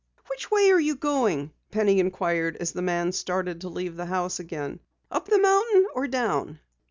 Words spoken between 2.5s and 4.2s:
as the man started to leave the